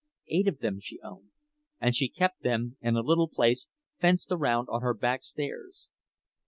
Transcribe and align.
Eight 0.29 0.47
of 0.47 0.57
them 0.61 0.79
she 0.79 0.99
owned, 1.01 1.29
and 1.79 1.93
she 1.95 2.09
kept 2.09 2.41
them 2.41 2.75
in 2.81 2.95
a 2.95 3.01
little 3.03 3.27
place 3.27 3.67
fenced 3.99 4.31
around 4.31 4.67
on 4.71 4.81
her 4.81 4.95
backstairs. 4.95 5.89